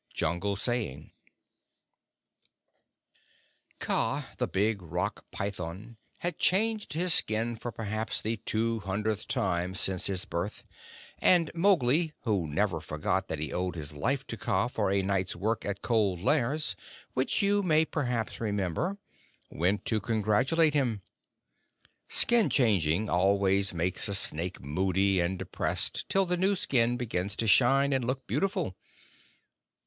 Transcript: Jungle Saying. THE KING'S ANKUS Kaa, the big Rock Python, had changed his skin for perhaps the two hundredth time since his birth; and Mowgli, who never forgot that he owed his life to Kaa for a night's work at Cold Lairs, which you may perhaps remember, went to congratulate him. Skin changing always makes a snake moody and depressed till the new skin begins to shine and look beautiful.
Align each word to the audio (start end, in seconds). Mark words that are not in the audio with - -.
Jungle 0.15 0.55
Saying. 0.55 1.11
THE 2.49 2.49
KING'S 2.49 3.09
ANKUS 3.11 3.75
Kaa, 3.85 4.25
the 4.39 4.47
big 4.47 4.81
Rock 4.81 5.25
Python, 5.29 5.97
had 6.21 6.39
changed 6.39 6.93
his 6.93 7.13
skin 7.13 7.55
for 7.55 7.71
perhaps 7.71 8.19
the 8.19 8.37
two 8.37 8.79
hundredth 8.79 9.27
time 9.27 9.75
since 9.75 10.07
his 10.07 10.25
birth; 10.25 10.63
and 11.19 11.51
Mowgli, 11.53 12.13
who 12.21 12.47
never 12.47 12.79
forgot 12.81 13.27
that 13.27 13.37
he 13.37 13.53
owed 13.53 13.75
his 13.75 13.93
life 13.93 14.25
to 14.25 14.37
Kaa 14.37 14.69
for 14.69 14.89
a 14.91 15.03
night's 15.03 15.35
work 15.35 15.65
at 15.65 15.83
Cold 15.83 16.19
Lairs, 16.21 16.75
which 17.13 17.43
you 17.43 17.61
may 17.61 17.85
perhaps 17.85 18.41
remember, 18.41 18.97
went 19.51 19.85
to 19.85 19.99
congratulate 19.99 20.73
him. 20.73 21.03
Skin 22.09 22.49
changing 22.49 23.07
always 23.07 23.71
makes 23.71 24.07
a 24.07 24.15
snake 24.15 24.59
moody 24.59 25.19
and 25.19 25.37
depressed 25.37 26.09
till 26.09 26.25
the 26.25 26.37
new 26.37 26.55
skin 26.55 26.97
begins 26.97 27.35
to 27.35 27.45
shine 27.45 27.93
and 27.93 28.03
look 28.03 28.25
beautiful. 28.25 28.75